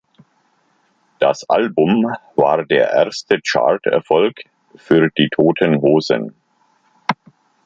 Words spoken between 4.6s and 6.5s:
für Die Toten Hosen.